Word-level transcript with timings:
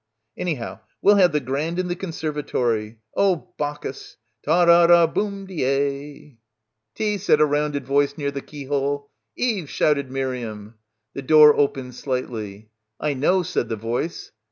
"Anyhow 0.35 0.79
we'll 1.03 1.17
have 1.17 1.31
the 1.31 1.39
grand 1.39 1.77
in 1.77 1.87
the 1.87 1.95
conserva 1.95 2.41
tory. 2.41 2.97
Oh, 3.15 3.53
Bacchus! 3.59 4.17
Ta 4.43 4.63
ra 4.63 4.85
ra 4.85 5.05
boom 5.05 5.45
deay." 5.45 6.39
"Tea" 6.95 7.19
said 7.19 7.39
a 7.39 7.45
rounded 7.45 7.85
voice 7.85 8.17
near 8.17 8.31
the 8.31 8.41
keyhole. 8.41 9.11
"Eve!" 9.35 9.69
shouted 9.69 10.09
Miriam. 10.09 10.73
The 11.13 11.21
door 11.21 11.55
opened 11.55 11.93
slightly. 11.93 12.71
"I 12.99 13.13
know," 13.13 13.43
said 13.43 13.69
the 13.69 13.75
voice. 13.75 14.31